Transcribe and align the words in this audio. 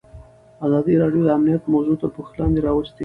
ازادي 0.65 0.93
راډیو 1.01 1.21
د 1.25 1.29
امنیت 1.37 1.63
موضوع 1.73 1.95
تر 2.01 2.09
پوښښ 2.15 2.33
لاندې 2.39 2.59
راوستې. 2.67 2.99